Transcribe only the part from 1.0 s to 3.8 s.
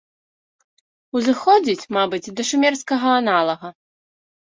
Узыходзіць, мабыць, да шумерскага аналага.